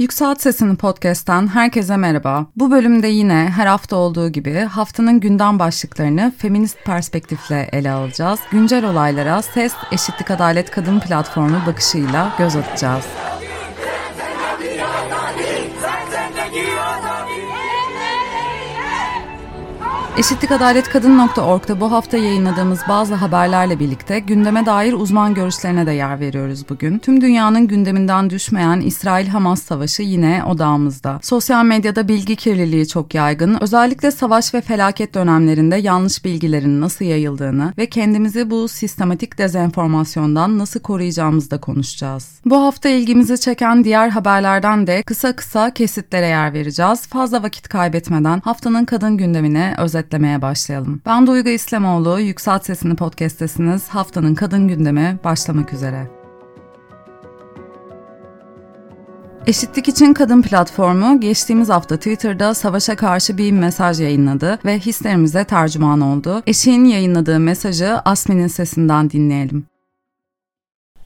Yükselt 0.00 0.40
Sesini 0.40 0.76
Podcast'ten 0.76 1.46
herkese 1.46 1.96
merhaba. 1.96 2.46
Bu 2.56 2.70
bölümde 2.70 3.08
yine 3.08 3.52
her 3.56 3.66
hafta 3.66 3.96
olduğu 3.96 4.28
gibi 4.28 4.58
haftanın 4.58 5.20
gündem 5.20 5.58
başlıklarını 5.58 6.32
feminist 6.38 6.84
perspektifle 6.84 7.68
ele 7.72 7.90
alacağız. 7.90 8.40
Güncel 8.50 8.84
olaylara 8.84 9.42
Ses 9.42 9.72
Eşitlik 9.92 10.30
Adalet 10.30 10.70
Kadın 10.70 11.00
Platformu 11.00 11.56
bakışıyla 11.66 12.32
göz 12.38 12.56
atacağız. 12.56 13.04
Eşitlikadaletkadın.org'da 20.20 21.80
bu 21.80 21.92
hafta 21.92 22.16
yayınladığımız 22.16 22.80
bazı 22.88 23.14
haberlerle 23.14 23.78
birlikte 23.78 24.18
gündeme 24.18 24.66
dair 24.66 24.92
uzman 24.92 25.34
görüşlerine 25.34 25.86
de 25.86 25.92
yer 25.92 26.20
veriyoruz 26.20 26.68
bugün. 26.68 26.98
Tüm 26.98 27.20
dünyanın 27.20 27.66
gündeminden 27.68 28.30
düşmeyen 28.30 28.80
İsrail-Hamas 28.80 29.62
savaşı 29.62 30.02
yine 30.02 30.44
odağımızda. 30.44 31.18
Sosyal 31.22 31.64
medyada 31.64 32.08
bilgi 32.08 32.36
kirliliği 32.36 32.88
çok 32.88 33.14
yaygın. 33.14 33.58
Özellikle 33.60 34.10
savaş 34.10 34.54
ve 34.54 34.60
felaket 34.60 35.14
dönemlerinde 35.14 35.76
yanlış 35.76 36.24
bilgilerin 36.24 36.80
nasıl 36.80 37.04
yayıldığını 37.04 37.72
ve 37.78 37.86
kendimizi 37.86 38.50
bu 38.50 38.68
sistematik 38.68 39.38
dezenformasyondan 39.38 40.58
nasıl 40.58 40.80
koruyacağımızı 40.80 41.50
da 41.50 41.60
konuşacağız. 41.60 42.40
Bu 42.44 42.56
hafta 42.62 42.88
ilgimizi 42.88 43.40
çeken 43.40 43.84
diğer 43.84 44.08
haberlerden 44.08 44.86
de 44.86 45.02
kısa 45.02 45.36
kısa 45.36 45.74
kesitlere 45.74 46.26
yer 46.26 46.52
vereceğiz. 46.52 47.06
Fazla 47.06 47.42
vakit 47.42 47.68
kaybetmeden 47.68 48.40
haftanın 48.40 48.84
kadın 48.84 49.16
gündemine 49.16 49.74
özel 49.78 50.09
özetlemeye 50.10 50.42
başlayalım. 50.42 51.02
Ben 51.06 51.26
Duygu 51.26 51.48
İslamoğlu, 51.48 52.20
Yükselt 52.20 52.64
Sesini 52.64 52.96
podcast'tesiniz. 52.96 53.88
Haftanın 53.88 54.34
kadın 54.34 54.68
gündemi 54.68 55.18
başlamak 55.24 55.72
üzere. 55.72 56.10
Eşitlik 59.46 59.88
İçin 59.88 60.14
Kadın 60.14 60.42
platformu 60.42 61.20
geçtiğimiz 61.20 61.68
hafta 61.68 61.96
Twitter'da 61.96 62.54
savaşa 62.54 62.96
karşı 62.96 63.38
bir 63.38 63.52
mesaj 63.52 64.00
yayınladı 64.00 64.58
ve 64.64 64.78
hislerimize 64.78 65.44
tercüman 65.44 66.00
oldu. 66.00 66.42
Eşiğin 66.46 66.84
yayınladığı 66.84 67.40
mesajı 67.40 67.98
Asmin'in 68.04 68.48
sesinden 68.48 69.10
dinleyelim. 69.10 69.66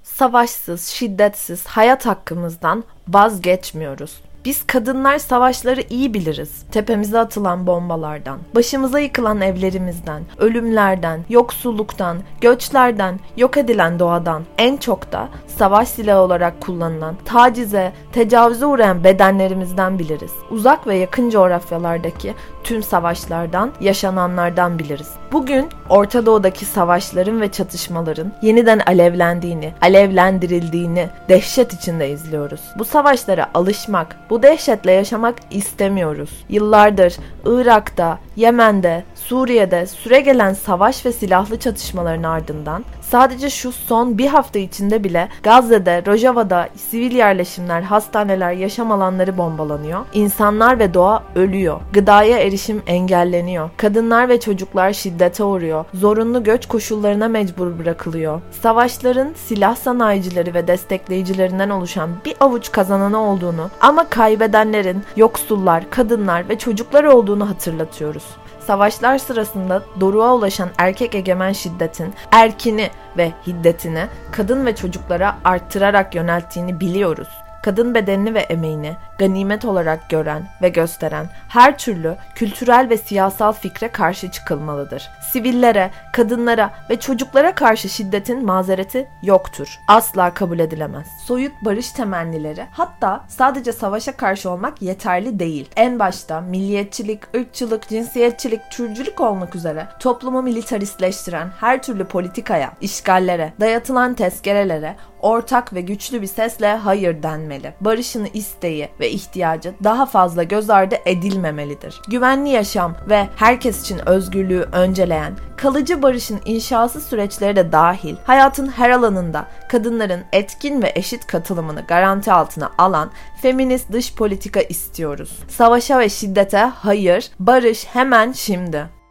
Savaşsız, 0.03 0.87
şiddetsiz 0.87 1.67
hayat 1.67 2.07
hakkımızdan 2.07 2.85
vazgeçmiyoruz. 3.09 4.21
Biz 4.45 4.67
kadınlar 4.67 5.19
savaşları 5.19 5.83
iyi 5.91 6.15
biliriz. 6.15 6.63
Tepemize 6.73 7.19
atılan 7.19 7.67
bombalardan, 7.67 8.39
başımıza 8.55 8.99
yıkılan 8.99 9.41
evlerimizden, 9.41 10.23
ölümlerden, 10.39 11.21
yoksulluktan, 11.29 12.19
göçlerden, 12.41 13.21
yok 13.37 13.57
edilen 13.57 13.99
doğadan, 13.99 14.43
en 14.59 14.77
çok 14.77 15.13
da 15.13 15.29
savaş 15.47 15.89
silahı 15.89 16.21
olarak 16.21 16.61
kullanılan, 16.61 17.15
tacize, 17.25 17.93
tecavüze 18.13 18.67
uğrayan 18.67 19.05
bedenlerimizden 19.05 19.99
biliriz. 19.99 20.33
Uzak 20.51 20.87
ve 20.87 20.97
yakın 20.97 21.31
coğrafyalardaki 21.31 22.35
tüm 22.65 22.83
savaşlardan, 22.83 23.73
yaşananlardan 23.81 24.79
biliriz. 24.79 25.11
Bugün 25.33 25.69
Orta 25.89 26.27
Doğu'daki 26.27 26.65
savaşların 26.65 27.41
ve 27.41 27.53
çatışmaların 27.53 28.33
yeniden 28.43 28.79
alevlendiğini, 28.87 29.73
alevlendirildiğini 29.83 31.09
dehşet 31.29 31.73
içinde 31.73 32.11
izliyoruz. 32.11 32.61
Bu 32.79 32.85
savaşlara 32.85 33.51
alışmak, 33.55 34.17
bu 34.31 34.43
dehşetle 34.43 34.93
yaşamak 34.93 35.35
istemiyoruz. 35.51 36.31
Yıllardır 36.49 37.17
Irak'ta, 37.45 38.19
Yemen'de, 38.37 39.05
Suriye'de 39.29 39.87
süre 39.87 40.21
gelen 40.21 40.53
savaş 40.55 41.07
ve 41.07 41.13
silahlı 41.13 41.59
çatışmaların 41.59 42.23
ardından 42.23 42.85
sadece 43.01 43.51
şu 43.51 43.73
son 43.73 44.19
bir 44.19 44.27
hafta 44.27 44.59
içinde 44.59 45.05
bile 45.05 45.29
Gazze'de, 45.43 46.03
Rojava'da 46.07 46.69
sivil 46.77 47.13
yerleşimler, 47.13 47.83
hastaneler, 47.83 48.53
yaşam 48.53 48.93
alanları 48.93 49.39
bombalanıyor. 49.39 50.01
İnsanlar 50.13 50.79
ve 50.79 50.95
doğa 50.95 51.23
ölüyor. 51.35 51.81
Gıdaya 51.93 52.39
erişim 52.39 52.83
engelleniyor. 52.87 53.71
Kadınlar 53.77 54.29
ve 54.29 54.41
çocuklar 54.41 54.93
şiddete 54.93 55.45
uğruyor. 55.45 55.85
Zorunlu 55.95 56.45
göç 56.45 56.67
koşullarına 56.67 57.29
mecbur 57.29 57.79
bırakılıyor. 57.79 58.41
Savaşların 58.63 59.29
silah 59.47 59.77
sanayicileri 59.77 60.55
ve 60.55 60.69
destekleyicilerinden 60.69 61.71
oluşan 61.71 62.11
bir 62.25 62.35
avuç 62.41 62.73
kazananı 62.73 63.19
olduğunu 63.21 63.71
ama 63.81 64.09
kaybedenlerin 64.09 65.03
yoksullar, 65.17 65.91
kadınlar 65.91 66.49
ve 66.49 66.59
çocuklar 66.59 67.05
olduğunu 67.05 67.51
hatırlatıyoruz. 67.51 68.25
Savaşlar 68.67 69.19
sırasında 69.19 69.83
doruğa 70.01 70.35
ulaşan 70.35 70.69
erkek 70.79 71.15
egemen 71.15 71.53
şiddetin 71.53 72.15
erkini 72.33 72.91
ve 73.17 73.33
hiddetini 73.47 74.07
kadın 74.33 74.67
ve 74.67 74.77
çocuklara 74.77 75.37
arttırarak 75.45 76.15
yönelttiğini 76.15 76.81
biliyoruz 76.81 77.29
kadın 77.65 77.95
bedenini 77.95 78.35
ve 78.35 78.41
emeğini 78.41 78.97
ganimet 79.19 79.65
olarak 79.65 80.11
gören 80.11 80.43
ve 80.63 80.69
gösteren 80.69 81.27
her 81.49 81.79
türlü 81.79 82.17
kültürel 82.35 82.87
ve 82.91 82.97
siyasal 82.97 83.53
fikre 83.53 83.89
karşı 83.89 84.31
çıkılmalıdır. 84.31 85.09
Sivillere, 85.33 85.91
kadınlara 86.13 86.71
ve 86.91 87.01
çocuklara 87.01 87.55
karşı 87.55 87.89
şiddetin 87.89 88.45
mazereti 88.45 89.09
yoktur. 89.23 89.79
Asla 89.89 90.35
kabul 90.35 90.59
edilemez. 90.59 91.07
Soyut 91.27 91.53
barış 91.63 91.93
temennileri 91.93 92.67
hatta 92.73 93.25
sadece 93.29 93.73
savaşa 93.73 94.17
karşı 94.17 94.51
olmak 94.51 94.83
yeterli 94.83 95.39
değil. 95.39 95.71
En 95.77 95.99
başta 95.99 96.41
milliyetçilik, 96.41 97.37
ırkçılık, 97.37 97.89
cinsiyetçilik, 97.89 98.61
türcülük 98.71 99.21
olmak 99.21 99.55
üzere 99.55 99.87
toplumu 100.01 100.43
militaristleştiren 100.43 101.49
her 101.61 101.83
türlü 101.83 102.05
politikaya, 102.05 102.73
işgallere, 102.81 103.53
dayatılan 103.61 104.15
tezkerelere 104.15 104.97
ortak 105.25 105.75
ve 105.75 105.81
güçlü 105.81 106.23
bir 106.23 106.27
sesle 106.27 106.75
hayır 106.75 107.23
denmeli. 107.23 107.75
Barışın 107.81 108.29
isteği 108.35 108.89
ve 109.01 109.11
ihtiyacı 109.11 109.75
daha 109.85 110.07
fazla 110.07 110.43
göz 110.43 110.71
ardı 110.71 110.97
edilmemelidir. 111.07 112.03
Güvenli 112.09 112.51
yaşam 112.51 112.95
ve 113.09 113.29
herkes 113.37 113.81
için 113.83 114.09
özgürlüğü 114.09 114.69
önceleyen, 114.73 115.37
kalıcı 115.57 116.03
barışın 116.03 116.41
inşası 116.45 117.01
süreçleri 117.01 117.57
de 117.57 117.73
dahil, 117.73 118.17
hayatın 118.27 118.67
her 118.67 118.91
alanında 118.91 119.47
kadınların 119.69 120.25
etkin 120.33 120.83
ve 120.83 120.93
eşit 120.95 121.27
katılımını 121.27 121.85
garanti 121.89 122.33
altına 122.33 122.71
alan 122.79 123.11
feminist 123.43 123.93
dış 123.93 124.15
politika 124.15 124.61
istiyoruz. 124.61 125.39
Savaşa 125.49 125.99
ve 125.99 126.09
şiddete 126.09 126.59
hayır, 126.59 127.31
barış 127.39 127.87
hemen 127.87 128.33
şimdi. 128.33 129.04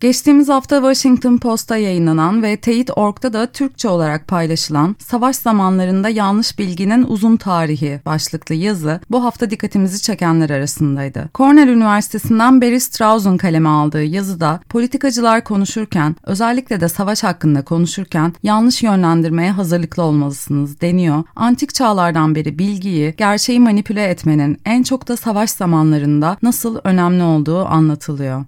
Geçtiğimiz 0.00 0.48
hafta 0.48 0.76
Washington 0.76 1.38
Post'ta 1.38 1.76
yayınlanan 1.76 2.42
ve 2.42 2.56
Teyit.org'da 2.56 3.32
da 3.32 3.46
Türkçe 3.46 3.88
olarak 3.88 4.28
paylaşılan 4.28 4.96
Savaş 4.98 5.36
Zamanlarında 5.36 6.08
Yanlış 6.08 6.58
Bilginin 6.58 7.06
Uzun 7.08 7.36
Tarihi 7.36 8.00
başlıklı 8.06 8.54
yazı 8.54 9.00
bu 9.10 9.24
hafta 9.24 9.50
dikkatimizi 9.50 10.02
çekenler 10.02 10.50
arasındaydı. 10.50 11.30
Cornell 11.34 11.68
Üniversitesi'nden 11.68 12.60
Barry 12.60 12.80
Strauss'un 12.80 13.36
kaleme 13.36 13.68
aldığı 13.68 14.04
yazıda 14.04 14.60
politikacılar 14.68 15.44
konuşurken 15.44 16.16
özellikle 16.26 16.80
de 16.80 16.88
savaş 16.88 17.24
hakkında 17.24 17.64
konuşurken 17.64 18.32
yanlış 18.42 18.82
yönlendirmeye 18.82 19.50
hazırlıklı 19.50 20.02
olmalısınız 20.02 20.80
deniyor. 20.80 21.24
Antik 21.36 21.74
çağlardan 21.74 22.34
beri 22.34 22.58
bilgiyi, 22.58 23.14
gerçeği 23.16 23.60
manipüle 23.60 24.04
etmenin 24.04 24.58
en 24.64 24.82
çok 24.82 25.08
da 25.08 25.16
savaş 25.16 25.50
zamanlarında 25.50 26.36
nasıl 26.42 26.78
önemli 26.84 27.22
olduğu 27.22 27.66
anlatılıyor. 27.66 28.44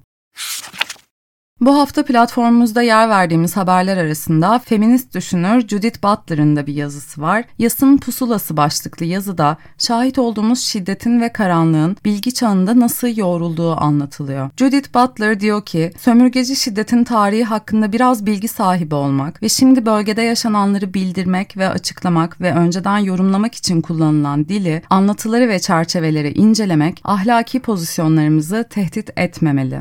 Bu 1.60 1.78
hafta 1.78 2.04
platformumuzda 2.04 2.82
yer 2.82 3.08
verdiğimiz 3.08 3.56
haberler 3.56 3.96
arasında 3.96 4.58
feminist 4.58 5.14
düşünür 5.14 5.68
Judith 5.68 6.02
Butler'ın 6.02 6.56
da 6.56 6.66
bir 6.66 6.74
yazısı 6.74 7.20
var. 7.20 7.44
Yasın 7.58 7.96
Pusulası 7.96 8.56
başlıklı 8.56 9.06
yazıda 9.06 9.56
şahit 9.78 10.18
olduğumuz 10.18 10.60
şiddetin 10.60 11.20
ve 11.20 11.32
karanlığın 11.32 11.96
bilgi 12.04 12.34
çağında 12.34 12.80
nasıl 12.80 13.16
yoğrulduğu 13.16 13.80
anlatılıyor. 13.80 14.50
Judith 14.56 14.94
Butler 14.94 15.40
diyor 15.40 15.64
ki, 15.64 15.92
sömürgeci 15.98 16.56
şiddetin 16.56 17.04
tarihi 17.04 17.44
hakkında 17.44 17.92
biraz 17.92 18.26
bilgi 18.26 18.48
sahibi 18.48 18.94
olmak 18.94 19.42
ve 19.42 19.48
şimdi 19.48 19.86
bölgede 19.86 20.22
yaşananları 20.22 20.94
bildirmek 20.94 21.56
ve 21.56 21.68
açıklamak 21.68 22.40
ve 22.40 22.52
önceden 22.52 22.98
yorumlamak 22.98 23.54
için 23.54 23.80
kullanılan 23.80 24.48
dili, 24.48 24.82
anlatıları 24.90 25.48
ve 25.48 25.58
çerçeveleri 25.58 26.32
incelemek 26.32 27.00
ahlaki 27.04 27.60
pozisyonlarımızı 27.60 28.66
tehdit 28.70 29.10
etmemeli. 29.16 29.80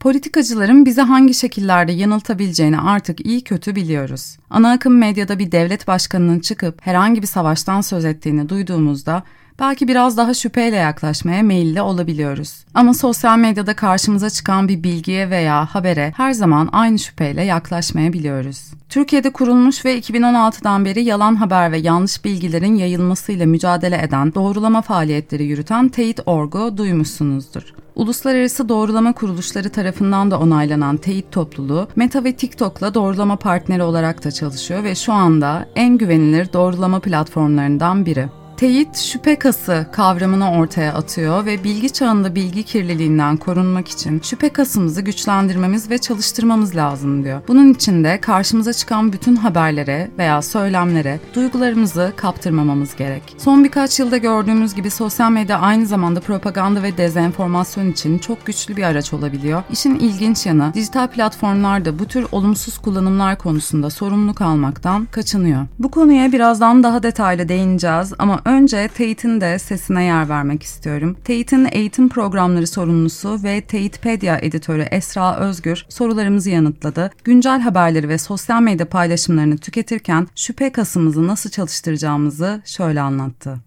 Politikacıların 0.00 0.86
bizi 0.86 1.00
hangi 1.00 1.34
şekillerde 1.34 1.92
yanıltabileceğini 1.92 2.80
artık 2.80 3.26
iyi 3.26 3.44
kötü 3.44 3.76
biliyoruz. 3.76 4.36
Ana 4.50 4.72
akım 4.72 4.98
medyada 4.98 5.38
bir 5.38 5.52
devlet 5.52 5.86
başkanının 5.88 6.40
çıkıp 6.40 6.86
herhangi 6.86 7.22
bir 7.22 7.26
savaştan 7.26 7.80
söz 7.80 8.04
ettiğini 8.04 8.48
duyduğumuzda 8.48 9.22
belki 9.58 9.88
biraz 9.88 10.16
daha 10.16 10.34
şüpheyle 10.34 10.76
yaklaşmaya 10.76 11.42
meyilli 11.42 11.82
olabiliyoruz. 11.82 12.64
Ama 12.74 12.94
sosyal 12.94 13.38
medyada 13.38 13.76
karşımıza 13.76 14.30
çıkan 14.30 14.68
bir 14.68 14.82
bilgiye 14.82 15.30
veya 15.30 15.66
habere 15.66 16.12
her 16.16 16.32
zaman 16.32 16.68
aynı 16.72 16.98
şüpheyle 16.98 17.42
yaklaşmayabiliyoruz. 17.42 18.70
Türkiye'de 18.88 19.32
kurulmuş 19.32 19.84
ve 19.84 19.98
2016'dan 19.98 20.84
beri 20.84 21.04
yalan 21.04 21.34
haber 21.34 21.72
ve 21.72 21.78
yanlış 21.78 22.24
bilgilerin 22.24 22.74
yayılmasıyla 22.74 23.46
mücadele 23.46 24.02
eden 24.02 24.34
doğrulama 24.34 24.82
faaliyetleri 24.82 25.44
yürüten 25.44 25.88
Teyit 25.88 26.20
Orgu 26.26 26.76
duymuşsunuzdur. 26.76 27.62
Uluslararası 27.94 28.68
doğrulama 28.68 29.12
kuruluşları 29.12 29.70
tarafından 29.70 30.30
da 30.30 30.40
onaylanan 30.40 30.96
teyit 30.96 31.32
topluluğu 31.32 31.88
Meta 31.96 32.24
ve 32.24 32.32
TikTok'la 32.32 32.94
doğrulama 32.94 33.36
partneri 33.36 33.82
olarak 33.82 34.24
da 34.24 34.30
çalışıyor 34.30 34.84
ve 34.84 34.94
şu 34.94 35.12
anda 35.12 35.68
en 35.76 35.98
güvenilir 35.98 36.52
doğrulama 36.52 37.00
platformlarından 37.00 38.06
biri. 38.06 38.28
Teyit 38.56 38.96
şüphe 38.96 39.36
kası 39.36 39.86
kavramını 39.92 40.50
ortaya 40.50 40.94
atıyor 40.94 41.46
ve 41.46 41.64
bilgi 41.64 41.92
çağında 41.92 42.34
bilgi 42.34 42.62
kirliliğinden 42.62 43.36
korunmak 43.36 43.88
için 43.88 44.20
şüphe 44.20 44.48
kasımızı 44.48 45.02
güçlendirmemiz 45.02 45.90
ve 45.90 45.98
çalıştırmamız 45.98 46.76
lazım 46.76 47.24
diyor. 47.24 47.40
Bunun 47.48 47.72
için 47.72 48.04
de 48.04 48.20
karşımıza 48.20 48.72
çıkan 48.72 49.12
bütün 49.12 49.36
haberlere 49.36 50.10
veya 50.18 50.42
söylemlere 50.42 51.20
duygularımızı 51.34 52.12
kaptırmamamız 52.16 52.96
gerek. 52.96 53.22
Son 53.38 53.64
birkaç 53.64 54.00
yılda 54.00 54.16
gördüğümüz 54.16 54.74
gibi 54.74 54.90
sosyal 54.90 55.30
medya 55.30 55.58
aynı 55.58 55.86
zamanda 55.86 56.20
propaganda 56.20 56.82
ve 56.82 56.96
dezenformasyon 56.96 57.90
için 57.90 58.18
çok 58.18 58.46
güçlü 58.46 58.76
bir 58.76 58.82
araç 58.82 59.12
olabiliyor. 59.12 59.62
İşin 59.72 59.94
ilginç 59.94 60.46
yanı 60.46 60.74
dijital 60.74 61.06
platformlarda 61.06 61.98
bu 61.98 62.06
tür 62.06 62.26
olumsuz 62.32 62.78
kullanımlar 62.78 63.38
konusunda 63.38 63.90
sorumluluk 63.90 64.40
almaktan 64.40 65.06
kaçınıyor. 65.10 65.66
Bu 65.78 65.90
konuya 65.90 66.32
birazdan 66.32 66.82
daha 66.82 67.02
detaylı 67.02 67.48
değineceğiz 67.48 68.12
ama 68.18 68.40
önce 68.46 68.88
Teyit'in 68.88 69.40
de 69.40 69.58
sesine 69.58 70.04
yer 70.04 70.28
vermek 70.28 70.62
istiyorum. 70.62 71.16
Teyit'in 71.24 71.68
eğitim 71.72 72.08
programları 72.08 72.66
sorumlusu 72.66 73.38
ve 73.44 73.60
Teyitpedia 73.60 74.38
editörü 74.38 74.82
Esra 74.90 75.36
Özgür 75.40 75.86
sorularımızı 75.88 76.50
yanıtladı. 76.50 77.10
Güncel 77.24 77.60
haberleri 77.60 78.08
ve 78.08 78.18
sosyal 78.18 78.62
medya 78.62 78.88
paylaşımlarını 78.88 79.58
tüketirken 79.58 80.26
şüphe 80.34 80.72
kasımızı 80.72 81.26
nasıl 81.26 81.50
çalıştıracağımızı 81.50 82.62
şöyle 82.64 83.00
anlattı 83.00 83.58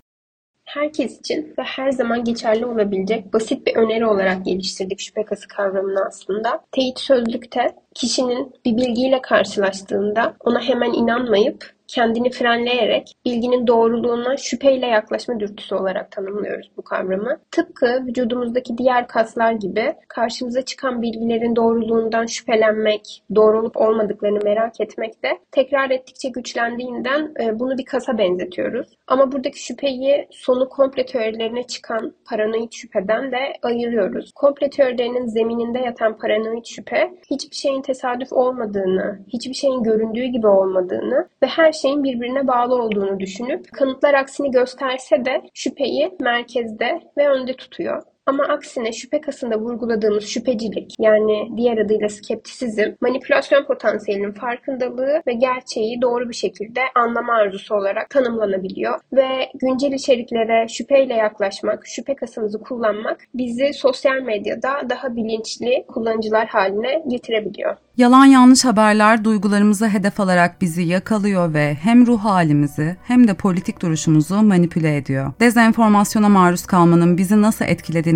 herkes 0.70 1.20
için 1.20 1.54
ve 1.60 1.64
her 1.64 1.92
zaman 1.92 2.24
geçerli 2.24 2.66
olabilecek 2.66 3.34
basit 3.34 3.68
bir 3.68 3.76
öneri 3.76 4.06
olarak 4.06 4.46
geliştirdik 4.46 5.00
şüphe 5.00 5.26
kası 5.26 5.48
kavramını 5.48 6.06
aslında. 6.08 6.62
Teyit 6.72 7.00
sözlükte 7.00 7.76
kişinin 7.96 8.54
bir 8.66 8.78
bilgiyle 8.78 9.22
karşılaştığında 9.22 10.34
ona 10.40 10.62
hemen 10.62 10.94
inanmayıp 10.94 11.79
kendini 11.90 12.30
frenleyerek 12.30 13.14
bilginin 13.26 13.68
doğruluğuna 13.68 14.38
şüpheyle 14.38 14.88
yaklaşma 14.88 15.40
dürtüsü 15.40 15.76
olarak 15.76 16.12
tanımlıyoruz 16.12 16.72
bu 16.78 16.82
kavramı. 16.82 17.38
Tıpkı 17.52 18.06
vücudumuzdaki 18.08 18.78
diğer 18.78 19.08
kaslar 19.08 19.52
gibi 19.52 19.96
karşımıza 20.08 20.62
çıkan 20.62 21.02
bilgilerin 21.02 21.56
doğruluğundan 21.56 22.26
şüphelenmek, 22.26 23.24
doğru 23.36 23.60
olup 23.60 23.78
olmadıklarını 23.78 24.40
merak 24.44 24.82
etmek 24.82 25.24
de 25.24 25.40
tekrar 25.52 25.90
ettikçe 25.90 26.30
güçlendiğinden 26.30 27.34
e, 27.44 27.60
bunu 27.60 27.78
bir 27.78 27.86
kasa 27.86 28.18
benzetiyoruz. 28.18 28.88
Ama 29.08 29.32
buradaki 29.32 29.64
şüpheyi 29.64 30.28
sonu 30.32 30.70
komple 30.70 31.06
teorilerine 31.06 31.64
çıkan 31.64 32.14
paranoid 32.30 32.72
şüpheden 32.72 33.32
de 33.32 33.38
ayırıyoruz. 33.64 34.32
Komple 34.36 34.70
teorilerinin 34.70 35.26
zemininde 35.26 35.80
yatan 35.80 36.18
paranoid 36.18 36.66
şüphe 36.66 37.12
hiçbir 37.32 37.56
şeyin 37.56 37.82
tesadüf 37.82 38.34
olmadığını, 38.34 39.20
hiçbir 39.28 39.54
şeyin 39.54 39.84
göründüğü 39.84 40.26
gibi 40.26 40.48
olmadığını 40.48 41.28
ve 41.44 41.48
her 41.48 41.72
şeyin 41.82 42.04
birbirine 42.04 42.48
bağlı 42.48 42.76
olduğunu 42.76 43.20
düşünüp 43.20 43.72
kanıtlar 43.74 44.14
aksini 44.14 44.52
gösterse 44.52 45.26
de 45.26 45.42
şüpheyi 45.54 46.12
merkezde 46.22 47.00
ve 47.18 47.28
önde 47.30 47.56
tutuyor. 47.56 48.04
Ama 48.30 48.44
aksine 48.44 48.92
şüphe 48.92 49.22
kasında 49.22 49.60
vurguladığımız 49.60 50.24
şüphecilik 50.28 50.96
yani 51.00 51.58
diğer 51.58 51.78
adıyla 51.78 52.10
skeptisizm, 52.10 52.92
manipülasyon 53.02 53.66
potansiyelinin 53.66 54.32
farkındalığı 54.32 55.22
ve 55.28 55.34
gerçeği 55.34 56.02
doğru 56.02 56.30
bir 56.30 56.34
şekilde 56.34 56.82
anlama 56.96 57.34
arzusu 57.34 57.76
olarak 57.76 58.10
tanımlanabiliyor. 58.10 59.00
Ve 59.14 59.28
güncel 59.62 59.92
içeriklere 59.92 60.68
şüpheyle 60.68 61.14
yaklaşmak, 61.14 61.88
şüphe 61.88 62.16
kasımızı 62.16 62.60
kullanmak 62.60 63.20
bizi 63.34 63.74
sosyal 63.74 64.22
medyada 64.22 64.90
daha 64.90 65.16
bilinçli 65.16 65.86
kullanıcılar 65.88 66.48
haline 66.48 67.04
getirebiliyor. 67.08 67.76
Yalan 67.98 68.26
yanlış 68.26 68.66
haberler 68.66 69.24
duygularımızı 69.24 69.88
hedef 69.88 70.20
alarak 70.20 70.62
bizi 70.62 70.82
yakalıyor 70.82 71.54
ve 71.54 71.74
hem 71.74 72.08
ruh 72.08 72.20
halimizi 72.20 72.96
hem 73.04 73.28
de 73.28 73.34
politik 73.34 73.82
duruşumuzu 73.82 74.36
manipüle 74.36 74.98
ediyor. 74.98 75.34
Dezenformasyona 75.40 76.30
maruz 76.30 76.66
kalmanın 76.66 77.18
bizi 77.18 77.42
nasıl 77.42 77.66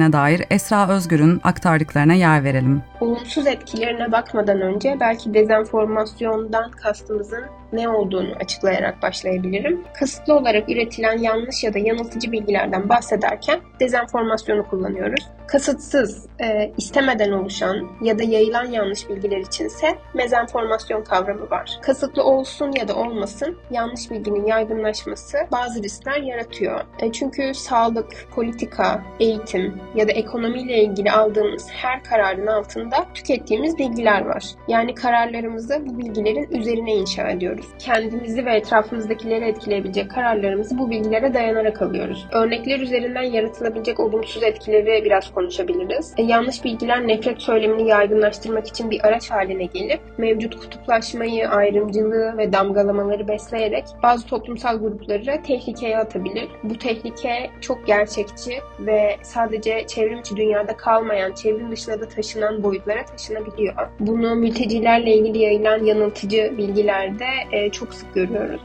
etkilediğine 0.03 0.13
dair 0.13 0.45
Esra 0.49 0.89
Özgür'ün 0.89 1.41
aktardıklarına 1.43 2.13
yer 2.13 2.43
verelim. 2.43 2.83
Olumsuz 3.01 3.47
etkilerine 3.47 4.11
bakmadan 4.11 4.61
önce 4.61 4.97
belki 4.99 5.33
dezenformasyondan 5.33 6.71
kastımızın 6.71 7.43
ne 7.73 7.89
olduğunu 7.89 8.35
açıklayarak 8.39 9.01
başlayabilirim. 9.01 9.83
Kasıtlı 9.99 10.33
olarak 10.33 10.69
üretilen 10.69 11.17
yanlış 11.17 11.63
ya 11.63 11.73
da 11.73 11.79
yanıltıcı 11.79 12.31
bilgilerden 12.31 12.89
bahsederken 12.89 13.59
dezenformasyonu 13.79 14.67
kullanıyoruz. 14.67 15.27
Kasıtsız, 15.53 16.25
e, 16.43 16.71
istemeden 16.77 17.31
oluşan 17.31 17.87
ya 18.01 18.19
da 18.19 18.23
yayılan 18.23 18.65
yanlış 18.65 19.09
bilgiler 19.09 19.37
içinse 19.37 19.87
mezenformasyon 20.13 21.03
kavramı 21.03 21.49
var. 21.49 21.79
Kasıtlı 21.81 22.23
olsun 22.23 22.71
ya 22.77 22.87
da 22.87 22.95
olmasın 22.95 23.57
yanlış 23.71 24.11
bilginin 24.11 24.45
yaygınlaşması 24.45 25.37
bazı 25.51 25.83
riskler 25.83 26.21
yaratıyor. 26.21 26.81
E, 26.99 27.11
çünkü 27.11 27.53
sağlık, 27.53 28.27
politika, 28.35 29.03
eğitim 29.19 29.81
ya 29.95 30.07
da 30.07 30.11
ekonomiyle 30.11 30.83
ilgili 30.83 31.11
aldığımız 31.11 31.67
her 31.71 32.03
kararın 32.03 32.47
altında 32.47 33.05
tükettiğimiz 33.13 33.77
bilgiler 33.77 34.25
var. 34.25 34.43
Yani 34.67 34.95
kararlarımızı 34.95 35.83
bu 35.85 35.97
bilgilerin 35.97 36.47
üzerine 36.51 36.95
inşa 36.95 37.29
ediyoruz. 37.29 37.65
Kendimizi 37.79 38.45
ve 38.45 38.55
etrafımızdakileri 38.55 39.45
etkileyebilecek 39.45 40.11
kararlarımızı 40.11 40.77
bu 40.77 40.89
bilgilere 40.89 41.33
dayanarak 41.33 41.81
alıyoruz. 41.81 42.27
Örnekler 42.31 42.79
üzerinden 42.79 43.23
yaratılabilecek 43.23 43.99
olumsuz 43.99 44.43
etkileri 44.43 45.05
biraz 45.05 45.31
konuşabiliriz. 45.43 46.13
E, 46.17 46.23
yanlış 46.23 46.63
bilgiler 46.63 47.07
nefret 47.07 47.41
söylemini 47.41 47.89
yaygınlaştırmak 47.89 48.67
için 48.67 48.91
bir 48.91 49.07
araç 49.07 49.31
haline 49.31 49.65
gelip 49.65 50.01
mevcut 50.17 50.55
kutuplaşmayı, 50.55 51.49
ayrımcılığı 51.49 52.37
ve 52.37 52.53
damgalamaları 52.53 53.27
besleyerek 53.27 53.85
bazı 54.03 54.27
toplumsal 54.27 54.79
grupları 54.79 55.43
tehlikeye 55.43 55.97
atabilir. 55.97 56.49
Bu 56.63 56.77
tehlike 56.77 57.49
çok 57.61 57.87
gerçekçi 57.87 58.59
ve 58.79 59.15
sadece 59.21 59.87
çevrim 59.87 60.19
içi 60.19 60.35
dünyada 60.35 60.77
kalmayan, 60.77 61.33
çevrim 61.33 61.71
dışına 61.71 62.01
da 62.01 62.07
taşınan 62.07 62.63
boyutlara 62.63 63.05
taşınabiliyor. 63.05 63.73
Bunu 63.99 64.35
mültecilerle 64.35 65.13
ilgili 65.13 65.37
yayılan 65.37 65.83
yanıltıcı 65.83 66.53
bilgilerde 66.57 67.25
e, 67.51 67.69
çok 67.69 67.93
sık 67.93 68.13
görüyoruz 68.13 68.61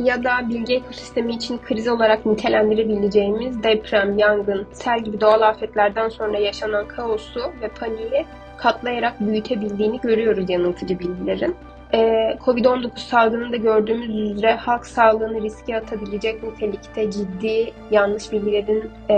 ya 0.00 0.24
da 0.24 0.48
bilgi 0.48 0.74
ekosistemi 0.74 1.34
için 1.34 1.58
kriz 1.58 1.88
olarak 1.88 2.26
nitelendirebileceğimiz 2.26 3.62
deprem, 3.62 4.18
yangın, 4.18 4.66
sel 4.72 5.04
gibi 5.04 5.20
doğal 5.20 5.40
afetlerden 5.40 6.08
sonra 6.08 6.38
yaşanan 6.38 6.88
kaosu 6.88 7.40
ve 7.62 7.68
paniği 7.68 8.26
katlayarak 8.56 9.20
büyütebildiğini 9.20 10.00
görüyoruz 10.00 10.50
yanıltıcı 10.50 10.98
bilgilerin. 10.98 11.56
Ee, 11.94 12.36
Covid-19 12.44 12.98
salgınında 12.98 13.56
gördüğümüz 13.56 14.30
üzere 14.36 14.54
halk 14.54 14.86
sağlığını 14.86 15.42
riske 15.42 15.76
atabilecek 15.76 16.42
nitelikte 16.42 17.10
ciddi 17.10 17.72
yanlış 17.90 18.32
bilgilerin 18.32 18.90
e, 19.08 19.14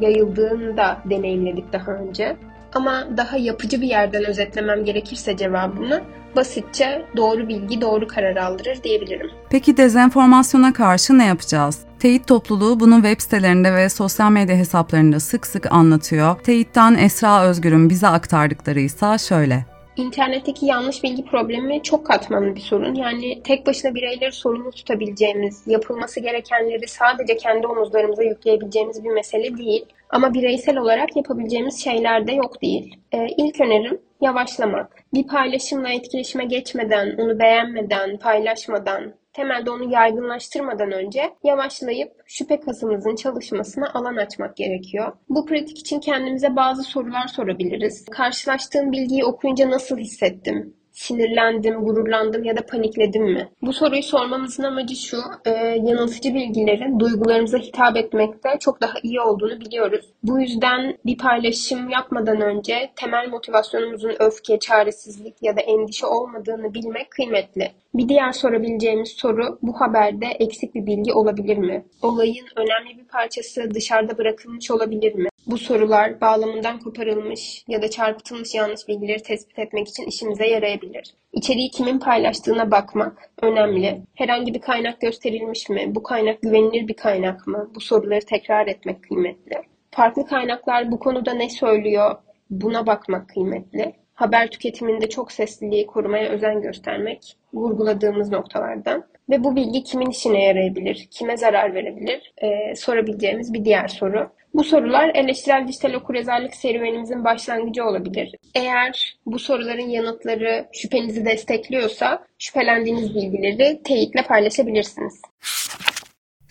yayıldığını 0.00 0.76
da 0.76 0.98
deneyimledik 1.04 1.72
daha 1.72 1.92
önce. 1.92 2.36
Ama 2.74 3.06
daha 3.16 3.36
yapıcı 3.36 3.80
bir 3.80 3.86
yerden 3.86 4.24
özetlemem 4.24 4.84
gerekirse 4.84 5.36
cevabımı 5.36 6.00
basitçe 6.36 7.06
doğru 7.16 7.48
bilgi 7.48 7.80
doğru 7.80 8.06
karar 8.06 8.36
aldırır 8.36 8.82
diyebilirim. 8.82 9.30
Peki 9.50 9.76
dezenformasyona 9.76 10.72
karşı 10.72 11.18
ne 11.18 11.26
yapacağız? 11.26 11.78
Teyit 11.98 12.26
topluluğu 12.26 12.80
bunu 12.80 12.94
web 12.94 13.20
sitelerinde 13.20 13.74
ve 13.74 13.88
sosyal 13.88 14.30
medya 14.30 14.56
hesaplarında 14.56 15.20
sık 15.20 15.46
sık 15.46 15.72
anlatıyor. 15.72 16.40
Teyit'ten 16.40 16.94
Esra 16.94 17.44
Özgür'ün 17.44 17.90
bize 17.90 18.08
aktardıkları 18.08 18.80
ise 18.80 19.18
şöyle. 19.18 19.75
İnternetteki 19.96 20.66
yanlış 20.66 21.02
bilgi 21.02 21.24
problemi 21.24 21.82
çok 21.82 22.06
katmanlı 22.06 22.54
bir 22.54 22.60
sorun. 22.60 22.94
Yani 22.94 23.42
tek 23.42 23.66
başına 23.66 23.94
bireyleri 23.94 24.32
sorumlu 24.32 24.70
tutabileceğimiz, 24.70 25.66
yapılması 25.66 26.20
gerekenleri 26.20 26.88
sadece 26.88 27.36
kendi 27.36 27.66
omuzlarımıza 27.66 28.22
yükleyebileceğimiz 28.22 29.04
bir 29.04 29.10
mesele 29.10 29.58
değil. 29.58 29.86
Ama 30.10 30.34
bireysel 30.34 30.78
olarak 30.78 31.16
yapabileceğimiz 31.16 31.84
şeyler 31.84 32.26
de 32.26 32.32
yok 32.32 32.62
değil. 32.62 32.96
Ee, 33.12 33.26
ilk 33.36 33.60
önerim 33.60 34.00
yavaşlamak. 34.20 34.96
Bir 35.14 35.26
paylaşımla 35.26 35.88
etkileşime 35.88 36.44
geçmeden, 36.44 37.16
onu 37.18 37.38
beğenmeden, 37.38 38.16
paylaşmadan, 38.16 39.14
temelde 39.36 39.70
onu 39.70 39.92
yaygınlaştırmadan 39.92 40.92
önce 40.92 41.32
yavaşlayıp 41.44 42.12
şüphe 42.26 42.60
kasımızın 42.60 43.16
çalışmasına 43.16 43.90
alan 43.94 44.16
açmak 44.16 44.56
gerekiyor. 44.56 45.12
Bu 45.28 45.46
pratik 45.46 45.78
için 45.78 46.00
kendimize 46.00 46.56
bazı 46.56 46.82
sorular 46.82 47.26
sorabiliriz. 47.26 48.04
Karşılaştığım 48.04 48.92
bilgiyi 48.92 49.24
okuyunca 49.24 49.70
nasıl 49.70 49.98
hissettim? 49.98 50.75
Sinirlendim, 50.96 51.84
gururlandım 51.84 52.44
ya 52.44 52.56
da 52.56 52.66
panikledim 52.66 53.22
mi? 53.22 53.48
Bu 53.62 53.72
soruyu 53.72 54.02
sormamızın 54.02 54.62
amacı 54.62 54.96
şu, 54.96 55.16
e, 55.44 55.50
yanıltıcı 55.84 56.34
bilgilerin 56.34 57.00
duygularımıza 57.00 57.58
hitap 57.58 57.96
etmekte 57.96 58.48
çok 58.60 58.82
daha 58.82 58.94
iyi 59.02 59.20
olduğunu 59.20 59.60
biliyoruz. 59.60 60.06
Bu 60.22 60.40
yüzden 60.40 60.98
bir 61.06 61.18
paylaşım 61.18 61.88
yapmadan 61.88 62.40
önce 62.40 62.90
temel 62.96 63.28
motivasyonumuzun 63.28 64.14
öfke, 64.20 64.58
çaresizlik 64.58 65.34
ya 65.42 65.56
da 65.56 65.60
endişe 65.60 66.06
olmadığını 66.06 66.74
bilmek 66.74 67.10
kıymetli. 67.10 67.72
Bir 67.94 68.08
diğer 68.08 68.32
sorabileceğimiz 68.32 69.08
soru 69.08 69.58
bu 69.62 69.80
haberde 69.80 70.26
eksik 70.26 70.74
bir 70.74 70.86
bilgi 70.86 71.12
olabilir 71.12 71.56
mi? 71.56 71.84
Olayın 72.02 72.46
önemli 72.56 72.98
bir 72.98 73.04
parçası 73.04 73.74
dışarıda 73.74 74.18
bırakılmış 74.18 74.70
olabilir 74.70 75.14
mi? 75.14 75.28
Bu 75.46 75.58
sorular 75.58 76.20
bağlamından 76.20 76.78
koparılmış 76.78 77.64
ya 77.68 77.82
da 77.82 77.90
çarpıtılmış 77.90 78.54
yanlış 78.54 78.88
bilgileri 78.88 79.22
tespit 79.22 79.58
etmek 79.58 79.88
için 79.88 80.06
işimize 80.06 80.46
yarayabilir. 80.46 81.14
İçeriği 81.32 81.70
kimin 81.70 81.98
paylaştığına 81.98 82.70
bakmak 82.70 83.30
önemli. 83.42 84.02
Herhangi 84.14 84.54
bir 84.54 84.60
kaynak 84.60 85.00
gösterilmiş 85.00 85.68
mi? 85.68 85.94
Bu 85.94 86.02
kaynak 86.02 86.42
güvenilir 86.42 86.88
bir 86.88 86.94
kaynak 86.94 87.46
mı? 87.46 87.70
Bu 87.74 87.80
soruları 87.80 88.20
tekrar 88.20 88.66
etmek 88.66 89.02
kıymetli. 89.02 89.62
Farklı 89.90 90.26
kaynaklar 90.26 90.90
bu 90.90 90.98
konuda 90.98 91.34
ne 91.34 91.50
söylüyor? 91.50 92.14
Buna 92.50 92.86
bakmak 92.86 93.28
kıymetli. 93.28 93.92
Haber 94.14 94.50
tüketiminde 94.50 95.08
çok 95.08 95.32
sesliliği 95.32 95.86
korumaya 95.86 96.28
özen 96.28 96.60
göstermek 96.60 97.36
vurguladığımız 97.54 98.32
noktalardan. 98.32 99.04
Ve 99.30 99.44
bu 99.44 99.56
bilgi 99.56 99.82
kimin 99.82 100.10
işine 100.10 100.44
yarayabilir, 100.44 101.08
kime 101.10 101.36
zarar 101.36 101.74
verebilir 101.74 102.32
ee, 102.42 102.74
sorabileceğimiz 102.74 103.54
bir 103.54 103.64
diğer 103.64 103.88
soru. 103.88 104.30
Bu 104.56 104.64
sorular 104.64 105.10
eleştirel 105.14 105.68
dijital 105.68 105.94
okuryazarlık 105.94 106.54
serüvenimizin 106.54 107.24
başlangıcı 107.24 107.84
olabilir. 107.84 108.34
Eğer 108.54 109.16
bu 109.26 109.38
soruların 109.38 109.88
yanıtları 109.88 110.68
şüphenizi 110.72 111.24
destekliyorsa 111.24 112.26
şüphelendiğiniz 112.38 113.14
bilgileri 113.14 113.82
teyitle 113.84 114.22
paylaşabilirsiniz. 114.22 115.22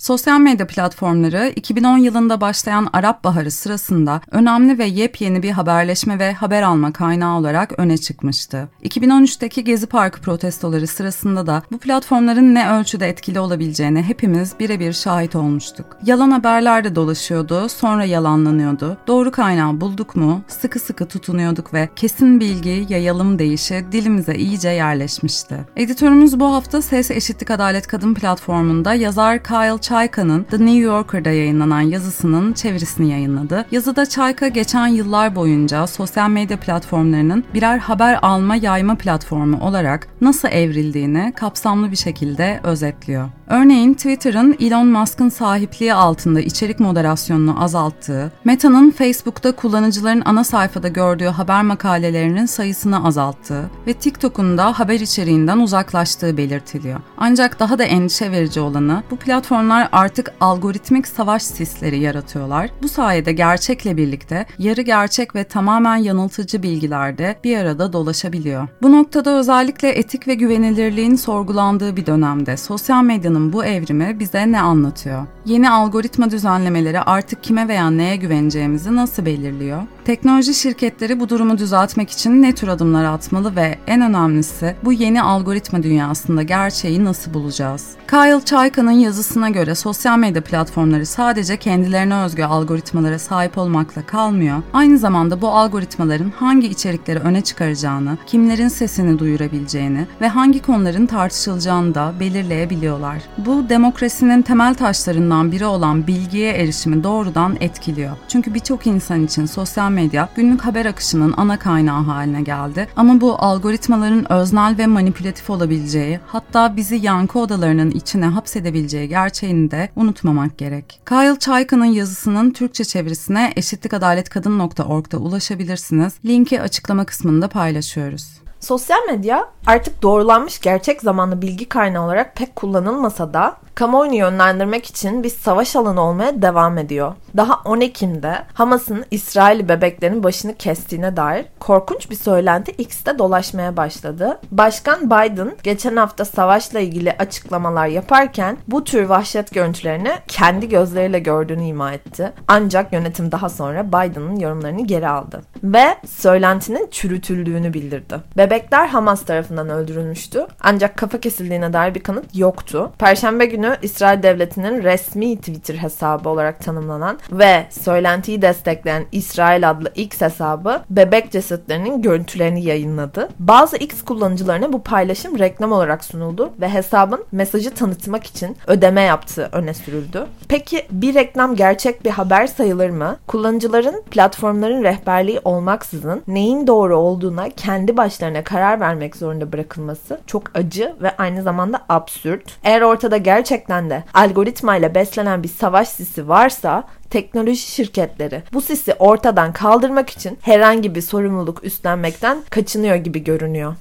Sosyal 0.05 0.39
medya 0.39 0.67
platformları 0.67 1.53
2010 1.55 1.97
yılında 1.97 2.41
başlayan 2.41 2.87
Arap 2.93 3.23
Baharı 3.23 3.51
sırasında 3.51 4.21
önemli 4.31 4.77
ve 4.77 4.85
yepyeni 4.85 5.43
bir 5.43 5.51
haberleşme 5.51 6.19
ve 6.19 6.33
haber 6.33 6.61
alma 6.61 6.93
kaynağı 6.93 7.37
olarak 7.37 7.79
öne 7.79 7.97
çıkmıştı. 7.97 8.69
2013'teki 8.83 9.63
Gezi 9.63 9.87
Parkı 9.87 10.21
protestoları 10.21 10.87
sırasında 10.87 11.47
da 11.47 11.63
bu 11.71 11.77
platformların 11.77 12.55
ne 12.55 12.69
ölçüde 12.69 13.09
etkili 13.09 13.39
olabileceğine 13.39 14.03
hepimiz 14.03 14.59
birebir 14.59 14.93
şahit 14.93 15.35
olmuştuk. 15.35 15.85
Yalan 16.05 16.31
haberler 16.31 16.83
de 16.83 16.95
dolaşıyordu, 16.95 17.69
sonra 17.69 18.03
yalanlanıyordu. 18.03 18.97
Doğru 19.07 19.31
kaynağı 19.31 19.81
bulduk 19.81 20.15
mu, 20.15 20.41
sıkı 20.47 20.79
sıkı 20.79 21.05
tutunuyorduk 21.05 21.73
ve 21.73 21.89
kesin 21.95 22.39
bilgi, 22.39 22.85
yayalım 22.89 23.39
deyişi 23.39 23.85
dilimize 23.91 24.35
iyice 24.35 24.69
yerleşmişti. 24.69 25.55
Editörümüz 25.75 26.39
bu 26.39 26.53
hafta 26.53 26.81
Ses 26.81 27.11
Eşitlik 27.11 27.51
Adalet 27.51 27.87
Kadın 27.87 28.13
platformunda 28.13 28.93
yazar 28.93 29.43
Kyle 29.43 29.77
Çayka'nın 29.95 30.43
The 30.43 30.57
New 30.57 30.79
Yorker'da 30.79 31.29
yayınlanan 31.29 31.81
yazısının 31.81 32.53
çevirisini 32.53 33.11
yayınladı. 33.11 33.65
Yazıda 33.71 34.05
Çayka 34.05 34.47
geçen 34.47 34.87
yıllar 34.87 35.35
boyunca 35.35 35.87
sosyal 35.87 36.29
medya 36.29 36.59
platformlarının 36.59 37.43
birer 37.53 37.77
haber 37.77 38.19
alma 38.21 38.55
yayma 38.55 38.95
platformu 38.95 39.59
olarak 39.61 40.07
nasıl 40.21 40.47
evrildiğini 40.47 41.33
kapsamlı 41.35 41.91
bir 41.91 41.95
şekilde 41.95 42.59
özetliyor. 42.63 43.29
Örneğin 43.49 43.93
Twitter'ın 43.93 44.55
Elon 44.59 44.87
Musk'ın 44.87 45.29
sahipliği 45.29 45.93
altında 45.93 46.41
içerik 46.41 46.79
moderasyonunu 46.79 47.63
azalttığı, 47.63 48.31
Meta'nın 48.45 48.91
Facebook'ta 48.91 49.51
kullanıcıların 49.51 50.21
ana 50.25 50.43
sayfada 50.43 50.87
gördüğü 50.87 51.25
haber 51.25 51.61
makalelerinin 51.61 52.45
sayısını 52.45 53.07
azalttığı 53.07 53.69
ve 53.87 53.93
TikTok'un 53.93 54.57
da 54.57 54.79
haber 54.79 54.99
içeriğinden 54.99 55.59
uzaklaştığı 55.59 56.37
belirtiliyor. 56.37 56.99
Ancak 57.17 57.59
daha 57.59 57.79
da 57.79 57.83
endişe 57.83 58.31
verici 58.31 58.59
olanı 58.59 59.03
bu 59.11 59.15
platformlar 59.15 59.89
artık 59.91 60.33
algoritmik 60.39 61.07
savaş 61.07 61.43
sisleri 61.43 61.99
yaratıyorlar. 61.99 62.69
Bu 62.83 62.89
sayede 62.89 63.31
gerçekle 63.31 63.97
birlikte 63.97 64.45
yarı 64.57 64.81
gerçek 64.81 65.35
ve 65.35 65.43
tamamen 65.43 65.97
yanıltıcı 65.97 66.63
bilgiler 66.63 67.17
de 67.17 67.35
bir 67.43 67.57
arada 67.57 67.93
dolaşabiliyor. 67.93 68.67
Bu 68.81 68.91
noktada 68.91 69.39
özellikle 69.39 69.89
etik 69.89 70.27
ve 70.27 70.35
güvenilirliğin 70.35 71.15
sorgulandığı 71.15 71.95
bir 71.95 72.05
dönemde 72.05 72.57
sosyal 72.57 73.03
medyanın 73.03 73.34
medyanın 73.35 73.53
bu 73.53 73.65
evrimi 73.65 74.19
bize 74.19 74.51
ne 74.51 74.61
anlatıyor? 74.61 75.25
Yeni 75.45 75.69
algoritma 75.69 76.31
düzenlemeleri 76.31 76.99
artık 76.99 77.43
kime 77.43 77.67
veya 77.67 77.89
neye 77.89 78.15
güveneceğimizi 78.15 78.95
nasıl 78.95 79.25
belirliyor? 79.25 79.81
Teknoloji 80.05 80.53
şirketleri 80.53 81.19
bu 81.19 81.29
durumu 81.29 81.57
düzeltmek 81.57 82.09
için 82.09 82.41
ne 82.41 82.55
tür 82.55 82.67
adımlar 82.67 83.03
atmalı 83.03 83.55
ve 83.55 83.77
en 83.87 84.01
önemlisi 84.01 84.75
bu 84.83 84.93
yeni 84.93 85.21
algoritma 85.21 85.83
dünyasında 85.83 86.43
gerçeği 86.43 87.03
nasıl 87.03 87.33
bulacağız? 87.33 87.89
Kyle 88.07 88.45
Chayka'nın 88.45 88.91
yazısına 88.91 89.49
göre 89.49 89.75
sosyal 89.75 90.17
medya 90.17 90.43
platformları 90.43 91.05
sadece 91.05 91.57
kendilerine 91.57 92.15
özgü 92.15 92.43
algoritmalara 92.43 93.19
sahip 93.19 93.57
olmakla 93.57 94.05
kalmıyor. 94.05 94.57
Aynı 94.73 94.97
zamanda 94.97 95.41
bu 95.41 95.49
algoritmaların 95.49 96.31
hangi 96.35 96.67
içerikleri 96.67 97.19
öne 97.19 97.41
çıkaracağını, 97.41 98.17
kimlerin 98.27 98.67
sesini 98.67 99.19
duyurabileceğini 99.19 100.07
ve 100.21 100.27
hangi 100.27 100.61
konuların 100.61 101.05
tartışılacağını 101.05 101.95
da 101.95 102.13
belirleyebiliyorlar. 102.19 103.21
Bu 103.37 103.69
demokrasinin 103.69 104.41
temel 104.41 104.75
taşlarından 104.75 105.51
biri 105.51 105.65
olan 105.65 106.07
bilgiye 106.07 106.53
erişimi 106.53 107.03
doğrudan 107.03 107.57
etkiliyor. 107.59 108.17
Çünkü 108.27 108.53
birçok 108.53 108.87
insan 108.87 109.25
için 109.25 109.45
sosyal 109.45 109.94
medya 109.95 110.29
günlük 110.35 110.61
haber 110.61 110.85
akışının 110.85 111.33
ana 111.37 111.59
kaynağı 111.59 112.03
haline 112.03 112.41
geldi. 112.41 112.87
Ama 112.95 113.21
bu 113.21 113.35
algoritmaların 113.39 114.31
öznel 114.31 114.77
ve 114.77 114.87
manipülatif 114.87 115.49
olabileceği, 115.49 116.19
hatta 116.27 116.77
bizi 116.77 116.95
yankı 116.95 117.39
odalarının 117.39 117.91
içine 117.91 118.25
hapsedebileceği 118.25 119.09
gerçeğini 119.09 119.71
de 119.71 119.89
unutmamak 119.95 120.57
gerek. 120.57 121.01
Kyle 121.05 121.39
Chayka'nın 121.39 121.85
yazısının 121.85 122.51
Türkçe 122.51 122.85
çevirisine 122.85 123.53
eşitlikadaletkadın.org'da 123.55 125.17
ulaşabilirsiniz. 125.17 126.13
Linki 126.25 126.61
açıklama 126.61 127.05
kısmında 127.05 127.47
paylaşıyoruz. 127.47 128.44
Sosyal 128.59 129.05
medya 129.07 129.49
artık 129.65 130.01
doğrulanmış 130.01 130.61
gerçek 130.61 131.01
zamanlı 131.01 131.41
bilgi 131.41 131.69
kaynağı 131.69 132.05
olarak 132.05 132.35
pek 132.35 132.55
kullanılmasa 132.55 133.33
da 133.33 133.55
kamuoyunu 133.75 134.15
yönlendirmek 134.15 134.85
için 134.85 135.23
bir 135.23 135.29
savaş 135.29 135.75
alanı 135.75 136.01
olmaya 136.01 136.41
devam 136.41 136.77
ediyor. 136.77 137.13
Daha 137.37 137.61
10 137.65 137.81
Ekim'de 137.81 138.43
Hamas'ın 138.53 139.05
İsrail 139.11 139.69
bebeklerin 139.69 140.23
başını 140.23 140.55
kestiğine 140.55 141.17
dair 141.17 141.45
korkunç 141.59 142.09
bir 142.09 142.15
söylenti 142.15 142.71
X'te 142.71 143.19
dolaşmaya 143.19 143.77
başladı. 143.77 144.39
Başkan 144.51 145.05
Biden 145.05 145.51
geçen 145.63 145.95
hafta 145.95 146.25
savaşla 146.25 146.79
ilgili 146.79 147.11
açıklamalar 147.11 147.87
yaparken 147.87 148.57
bu 148.67 148.83
tür 148.83 149.03
vahşet 149.03 149.53
görüntülerini 149.53 150.11
kendi 150.27 150.69
gözleriyle 150.69 151.19
gördüğünü 151.19 151.63
ima 151.63 151.93
etti. 151.93 152.33
Ancak 152.47 152.93
yönetim 152.93 153.31
daha 153.31 153.49
sonra 153.49 153.87
Biden'ın 153.87 154.35
yorumlarını 154.35 154.87
geri 154.87 155.07
aldı 155.07 155.41
ve 155.63 155.85
söylentinin 156.07 156.87
çürütüldüğünü 156.91 157.73
bildirdi. 157.73 158.15
Bebekler 158.45 158.87
Hamas 158.87 159.25
tarafından 159.25 159.69
öldürülmüştü 159.69 160.47
ancak 160.61 160.97
kafa 160.97 161.19
kesildiğine 161.19 161.73
dair 161.73 161.95
bir 161.95 161.99
kanıt 161.99 162.35
yoktu. 162.35 162.91
Perşembe 162.99 163.45
günü 163.45 163.77
İsrail 163.81 164.23
Devleti'nin 164.23 164.83
resmi 164.83 165.37
Twitter 165.37 165.75
hesabı 165.75 166.29
olarak 166.29 166.59
tanımlanan 166.59 167.19
ve 167.31 167.65
söylentiyi 167.69 168.41
destekleyen 168.41 169.05
İsrail 169.11 169.69
adlı 169.69 169.91
X 169.95 170.21
hesabı 170.21 170.81
bebek 170.89 171.31
cesetlerinin 171.31 172.01
görüntülerini 172.01 172.63
yayınladı. 172.63 173.29
Bazı 173.39 173.77
X 173.77 174.01
kullanıcılarına 174.01 174.73
bu 174.73 174.83
paylaşım 174.83 175.39
reklam 175.39 175.71
olarak 175.71 176.03
sunuldu 176.03 176.53
ve 176.61 176.69
hesabın 176.69 177.25
mesajı 177.31 177.73
tanıtmak 177.73 178.23
için 178.23 178.57
ödeme 178.67 179.01
yaptığı 179.01 179.49
öne 179.51 179.73
sürüldü. 179.73 180.25
Peki 180.47 180.85
bir 180.91 181.13
reklam 181.13 181.55
gerçek 181.55 182.05
bir 182.05 182.11
haber 182.11 182.47
sayılır 182.47 182.89
mı? 182.89 183.17
Kullanıcıların 183.27 184.03
platformların 184.11 184.83
rehberliği 184.83 185.39
olmaksızın 185.45 186.23
neyin 186.27 186.67
doğru 186.67 186.97
olduğuna 186.97 187.49
kendi 187.49 187.97
başlarına 187.97 188.34
karar 188.43 188.79
vermek 188.79 189.15
zorunda 189.15 189.51
bırakılması 189.51 190.19
çok 190.27 190.43
acı 190.57 190.95
ve 191.01 191.17
aynı 191.17 191.43
zamanda 191.43 191.85
absürt. 191.89 192.57
Eğer 192.63 192.81
ortada 192.81 193.17
gerçek 193.17 193.55
gerçekten 193.55 193.89
de 193.89 194.03
algoritma 194.13 194.77
ile 194.77 194.95
beslenen 194.95 195.43
bir 195.43 195.47
savaş 195.47 195.87
sisi 195.87 196.27
varsa 196.27 196.83
teknoloji 197.09 197.61
şirketleri 197.61 198.43
bu 198.53 198.61
sisi 198.61 198.93
ortadan 198.93 199.53
kaldırmak 199.53 200.09
için 200.09 200.37
herhangi 200.41 200.95
bir 200.95 201.01
sorumluluk 201.01 201.63
üstlenmekten 201.63 202.37
kaçınıyor 202.49 202.95
gibi 202.95 203.23
görünüyor. 203.23 203.75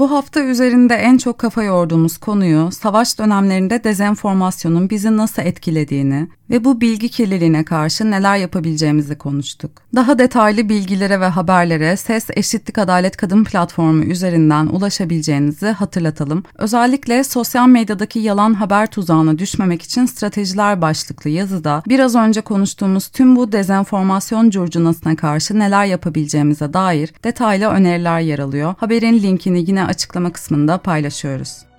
Bu 0.00 0.10
hafta 0.10 0.40
üzerinde 0.40 0.94
en 0.94 1.18
çok 1.18 1.38
kafa 1.38 1.62
yorduğumuz 1.62 2.18
konuyu 2.18 2.70
savaş 2.72 3.18
dönemlerinde 3.18 3.84
dezenformasyonun 3.84 4.90
bizi 4.90 5.16
nasıl 5.16 5.42
etkilediğini 5.42 6.28
ve 6.50 6.64
bu 6.64 6.80
bilgi 6.80 7.08
kirliliğine 7.08 7.64
karşı 7.64 8.10
neler 8.10 8.36
yapabileceğimizi 8.36 9.18
konuştuk. 9.18 9.70
Daha 9.94 10.18
detaylı 10.18 10.68
bilgilere 10.68 11.20
ve 11.20 11.26
haberlere 11.26 11.96
Ses 11.96 12.26
Eşitlik 12.36 12.78
Adalet 12.78 13.16
Kadın 13.16 13.44
platformu 13.44 14.04
üzerinden 14.04 14.66
ulaşabileceğinizi 14.66 15.66
hatırlatalım. 15.66 16.44
Özellikle 16.58 17.24
sosyal 17.24 17.68
medyadaki 17.68 18.18
yalan 18.18 18.54
haber 18.54 18.86
tuzağına 18.86 19.38
düşmemek 19.38 19.82
için 19.82 20.06
stratejiler 20.06 20.82
başlıklı 20.82 21.30
yazıda 21.30 21.82
biraz 21.88 22.14
önce 22.14 22.40
konuştuğumuz 22.40 23.08
tüm 23.08 23.36
bu 23.36 23.52
dezenformasyon 23.52 24.50
curcunasına 24.50 25.16
karşı 25.16 25.58
neler 25.58 25.84
yapabileceğimize 25.84 26.72
dair 26.72 27.12
detaylı 27.24 27.66
öneriler 27.66 28.20
yer 28.20 28.38
alıyor. 28.38 28.74
Haberin 28.78 29.22
linkini 29.22 29.64
yine 29.68 29.89
açıklama 29.90 30.32
kısmında 30.32 30.78
paylaşıyoruz. 30.78 31.70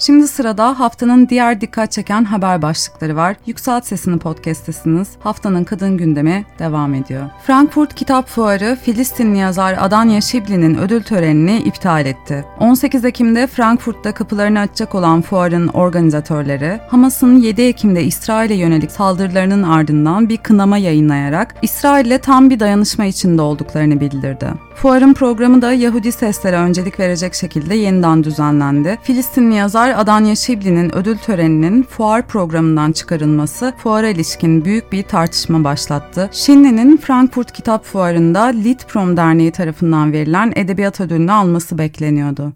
Şimdi 0.00 0.28
sırada 0.28 0.80
haftanın 0.80 1.28
diğer 1.28 1.60
dikkat 1.60 1.92
çeken 1.92 2.24
haber 2.24 2.62
başlıkları 2.62 3.16
var. 3.16 3.36
Yükselt 3.46 3.86
Sesini 3.86 4.18
podcast'tesiniz. 4.18 5.08
Haftanın 5.20 5.64
kadın 5.64 5.96
gündemi 5.96 6.44
devam 6.58 6.94
ediyor. 6.94 7.22
Frankfurt 7.46 7.94
Kitap 7.94 8.28
Fuarı 8.28 8.78
Filistinli 8.82 9.38
yazar 9.38 9.76
Adanya 9.80 10.20
Şibli'nin 10.20 10.74
ödül 10.78 11.02
törenini 11.02 11.58
iptal 11.58 12.06
etti. 12.06 12.44
18 12.60 13.04
Ekim'de 13.04 13.46
Frankfurt'ta 13.46 14.14
kapılarını 14.14 14.60
açacak 14.60 14.94
olan 14.94 15.22
fuarın 15.22 15.68
organizatörleri, 15.68 16.80
Hamas'ın 16.88 17.36
7 17.36 17.62
Ekim'de 17.62 18.04
İsrail'e 18.04 18.54
yönelik 18.54 18.90
saldırılarının 18.90 19.62
ardından 19.62 20.28
bir 20.28 20.36
kınama 20.36 20.78
yayınlayarak 20.78 21.54
İsrail'le 21.62 22.18
tam 22.18 22.50
bir 22.50 22.60
dayanışma 22.60 23.04
içinde 23.04 23.42
olduklarını 23.42 24.00
bildirdi. 24.00 24.67
Fuarın 24.82 25.14
programı 25.14 25.62
da 25.62 25.72
Yahudi 25.72 26.12
seslere 26.12 26.56
öncelik 26.56 27.00
verecek 27.00 27.34
şekilde 27.34 27.74
yeniden 27.74 28.24
düzenlendi. 28.24 28.98
Filistinli 29.02 29.54
yazar 29.54 29.94
Adanya 29.96 30.36
Şibli'nin 30.36 30.94
ödül 30.94 31.18
töreninin 31.18 31.82
fuar 31.82 32.26
programından 32.26 32.92
çıkarılması 32.92 33.74
fuara 33.78 34.08
ilişkin 34.08 34.64
büyük 34.64 34.92
bir 34.92 35.02
tartışma 35.02 35.64
başlattı. 35.64 36.30
Şinli'nin 36.32 36.96
Frankfurt 36.96 37.52
Kitap 37.52 37.84
Fuarı'nda 37.84 38.42
Litprom 38.44 39.16
Derneği 39.16 39.52
tarafından 39.52 40.12
verilen 40.12 40.52
edebiyat 40.56 41.00
ödülünü 41.00 41.32
alması 41.32 41.78
bekleniyordu. 41.78 42.52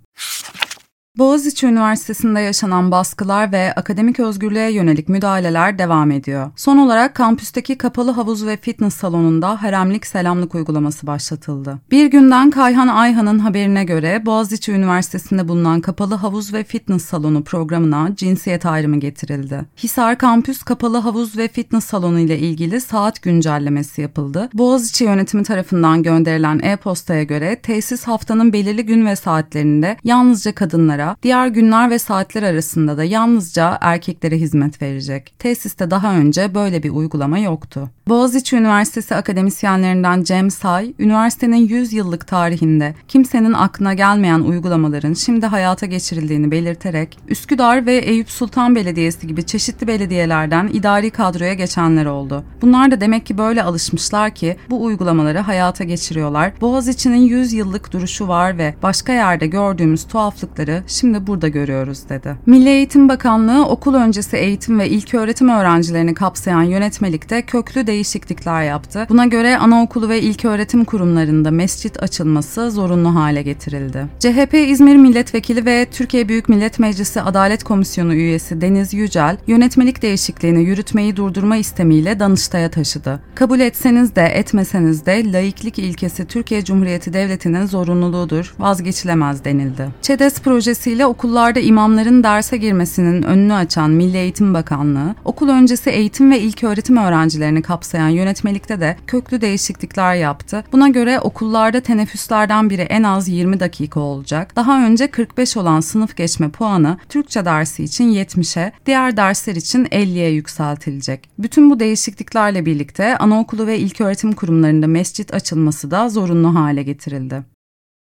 Boğaziçi 1.19 1.67
Üniversitesi'nde 1.67 2.41
yaşanan 2.41 2.91
baskılar 2.91 3.53
ve 3.53 3.73
akademik 3.73 4.21
özgürlüğe 4.21 4.73
yönelik 4.73 5.09
müdahaleler 5.09 5.79
devam 5.79 6.11
ediyor. 6.11 6.51
Son 6.57 6.79
olarak 6.79 7.15
kampüsteki 7.15 7.79
kapalı 7.79 8.11
havuz 8.11 8.47
ve 8.47 8.57
fitness 8.57 8.95
salonunda 8.95 9.63
haremlik 9.63 10.07
selamlık 10.07 10.55
uygulaması 10.55 11.07
başlatıldı. 11.07 11.79
Bir 11.91 12.07
günden 12.07 12.51
Kayhan 12.51 12.89
Ayhan'ın 12.89 13.39
haberine 13.39 13.85
göre 13.85 14.27
Boğaziçi 14.27 14.73
Üniversitesi'nde 14.73 15.49
bulunan 15.49 15.81
kapalı 15.81 16.15
havuz 16.15 16.53
ve 16.53 16.65
fitness 16.65 17.05
salonu 17.05 17.45
programına 17.45 18.17
cinsiyet 18.17 18.67
ayrımı 18.67 18.97
getirildi. 18.97 19.65
Hisar 19.77 20.19
Kampüs 20.19 20.63
kapalı 20.63 20.99
havuz 20.99 21.39
ve 21.39 21.49
fitness 21.49 21.85
salonu 21.85 22.19
ile 22.19 22.39
ilgili 22.39 22.81
saat 22.81 23.23
güncellemesi 23.23 24.03
yapıldı. 24.03 24.49
Boğaziçi 24.55 25.05
yönetimi 25.05 25.43
tarafından 25.43 26.03
gönderilen 26.03 26.59
e-postaya 26.59 27.23
göre 27.23 27.57
tesis 27.57 28.05
haftanın 28.05 28.53
belirli 28.53 28.87
gün 28.87 29.07
ve 29.07 29.17
saatlerinde 29.17 29.97
yalnızca 30.05 30.55
kadınlara 30.55 31.02
kadınlara, 31.03 31.17
diğer 31.23 31.47
günler 31.47 31.91
ve 31.91 31.99
saatler 31.99 32.43
arasında 32.43 32.97
da 32.97 33.05
yalnızca 33.05 33.79
erkeklere 33.81 34.39
hizmet 34.39 34.83
verecek. 34.83 35.35
Tesiste 35.39 35.91
daha 35.91 36.15
önce 36.15 36.55
böyle 36.55 36.83
bir 36.83 36.91
uygulama 36.91 37.39
yoktu. 37.39 37.91
Boğaziçi 38.09 38.57
Üniversitesi 38.57 39.15
akademisyenlerinden 39.15 40.23
Cem 40.23 40.51
Say, 40.51 40.95
üniversitenin 40.99 41.69
100 41.69 41.93
yıllık 41.93 42.27
tarihinde 42.27 42.95
kimsenin 43.09 43.53
aklına 43.53 43.95
gelmeyen 43.95 44.41
uygulamaların 44.41 45.15
şimdi 45.15 45.47
hayata 45.47 45.87
geçirildiğini 45.87 46.51
belirterek, 46.51 47.19
Üsküdar 47.29 47.87
ve 47.87 47.97
Eyüp 47.97 48.31
Sultan 48.31 48.77
Belediyesi 48.77 49.27
gibi 49.27 49.47
çeşitli 49.47 49.87
belediyelerden 49.87 50.71
idari 50.73 51.11
kadroya 51.11 51.55
geçenler 51.55 52.07
oldu. 52.07 52.45
Bunlar 52.63 52.91
da 52.91 53.01
demek 53.01 53.27
ki 53.27 53.39
böyle 53.39 53.63
alışmışlar 53.63 54.35
ki 54.35 54.57
bu 54.71 54.85
uygulamaları 54.85 55.39
hayata 55.39 55.85
geçiriyorlar. 55.85 56.53
Boğaziçi'nin 56.61 57.17
100 57.17 57.53
yıllık 57.53 57.93
duruşu 57.93 58.29
var 58.29 58.59
ve 58.59 58.75
başka 58.83 59.13
yerde 59.13 59.47
gördüğümüz 59.47 60.07
tuhaflıkları 60.07 60.83
şimdi 60.93 61.27
burada 61.27 61.49
görüyoruz 61.49 62.09
dedi. 62.09 62.37
Milli 62.47 62.69
Eğitim 62.69 63.09
Bakanlığı 63.09 63.67
okul 63.67 63.95
öncesi 63.95 64.37
eğitim 64.37 64.81
ve 64.81 64.89
ilköğretim 64.89 65.49
öğrencilerini 65.49 66.15
kapsayan 66.15 66.63
yönetmelikte 66.63 67.43
köklü 67.43 67.87
değişiklikler 67.87 68.63
yaptı. 68.63 69.07
Buna 69.09 69.27
göre 69.27 69.57
anaokulu 69.57 70.09
ve 70.09 70.21
ilköğretim 70.21 70.85
kurumlarında 70.85 71.51
mescit 71.51 72.03
açılması 72.03 72.71
zorunlu 72.71 73.15
hale 73.15 73.43
getirildi. 73.43 74.07
CHP 74.19 74.55
İzmir 74.55 74.97
Milletvekili 74.97 75.67
ve 75.67 75.87
Türkiye 75.91 76.29
Büyük 76.29 76.49
Millet 76.49 76.79
Meclisi 76.79 77.23
Adalet 77.23 77.65
Komisyonu 77.65 78.15
üyesi 78.15 78.61
Deniz 78.61 78.95
Yücel, 78.95 79.37
yönetmelik 79.47 80.03
değişikliğini 80.03 80.63
yürütmeyi 80.63 81.17
durdurma 81.17 81.57
istemiyle 81.57 82.21
Danıştay'a 82.21 82.71
taşıdı. 82.71 83.21
Kabul 83.35 83.61
etseniz 83.61 84.17
de 84.17 84.23
etmeseniz 84.23 85.07
de 85.07 85.33
laiklik 85.33 85.79
ilkesi 85.79 86.27
Türkiye 86.27 86.65
Cumhuriyeti 86.65 87.13
Devleti'nin 87.13 87.67
zorunluluğudur, 87.67 88.55
vazgeçilemez 88.59 89.45
denildi. 89.45 89.89
ÇEDES 90.03 90.41
projesi 90.41 90.82
Dolayısıyla 90.83 91.09
okullarda 91.09 91.61
imamların 91.61 92.23
derse 92.23 92.57
girmesinin 92.57 93.23
önünü 93.23 93.55
açan 93.55 93.91
Milli 93.91 94.17
Eğitim 94.17 94.55
Bakanlığı, 94.55 95.15
okul 95.25 95.49
öncesi 95.49 95.91
eğitim 95.91 96.31
ve 96.31 96.41
ilköğretim 96.41 96.97
öğrencilerini 96.97 97.63
kapsayan 97.63 98.09
yönetmelikte 98.09 98.81
de 98.81 98.97
köklü 99.07 99.41
değişiklikler 99.41 100.15
yaptı. 100.15 100.65
Buna 100.73 100.89
göre 100.89 101.21
okullarda 101.21 101.81
teneffüslerden 101.81 102.71
biri 102.71 102.81
en 102.81 103.03
az 103.03 103.29
20 103.29 103.61
dakika 103.61 104.01
olacak. 104.01 104.57
Daha 104.57 104.87
önce 104.87 105.07
45 105.07 105.57
olan 105.57 105.81
sınıf 105.81 106.17
geçme 106.17 106.49
puanı 106.49 106.99
Türkçe 107.09 107.45
dersi 107.45 107.85
için 107.85 108.13
70'e, 108.13 108.73
diğer 108.87 109.17
dersler 109.17 109.57
için 109.57 109.85
50'ye 109.85 110.31
yükseltilecek. 110.31 111.29
Bütün 111.39 111.71
bu 111.71 111.81
değişikliklerle 111.81 112.67
birlikte 112.67 113.19
anaokulu 113.19 113.67
ve 113.67 113.79
ilköğretim 113.79 114.33
kurumlarında 114.33 114.87
mescit 114.87 115.35
açılması 115.35 115.91
da 115.91 116.09
zorunlu 116.09 116.55
hale 116.55 116.83
getirildi. 116.83 117.52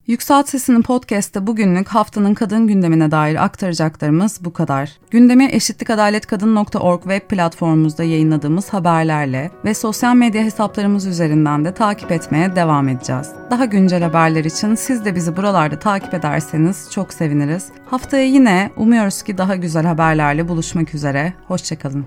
Yükselt 0.08 0.50
Sesi'nin 0.50 0.82
podcast'te 0.82 1.48
bugünlük 1.48 1.88
haftanın 1.88 2.34
kadın 2.34 2.68
gündemine 2.68 3.12
dair 3.12 3.44
aktaracaklarımız 3.44 4.46
bu 4.46 4.54
kadar. 4.54 4.92
Gündemi 5.12 5.46
eşitlikadaletkadın.org 5.52 7.02
web 7.02 7.30
platformumuzda 7.30 8.04
yayınladığımız 8.04 8.70
haberlerle 8.70 9.52
ve 9.66 9.74
sosyal 9.74 10.16
medya 10.16 10.44
hesaplarımız 10.44 11.06
üzerinden 11.06 11.66
de 11.66 11.74
takip 11.74 12.12
etmeye 12.12 12.56
devam 12.56 12.88
edeceğiz. 12.88 13.30
Daha 13.52 13.66
güncel 13.66 14.04
haberler 14.04 14.46
için 14.46 14.76
siz 14.76 15.06
de 15.06 15.16
bizi 15.16 15.38
buralarda 15.38 15.80
takip 15.80 16.14
ederseniz 16.14 16.92
çok 16.92 17.14
seviniriz. 17.14 17.68
Haftaya 17.86 18.26
yine 18.26 18.72
umuyoruz 18.78 19.24
ki 19.24 19.38
daha 19.38 19.56
güzel 19.56 19.86
haberlerle 19.86 20.48
buluşmak 20.48 20.96
üzere. 20.96 21.34
Hoşçakalın. 21.48 22.06